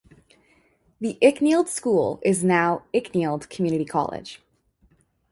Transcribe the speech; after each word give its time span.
The 0.99 1.19
Icknield 1.21 1.67
School 1.67 2.19
is 2.23 2.43
now 2.43 2.85
Icknield 2.91 3.51
Community 3.51 3.85
College. 3.85 4.41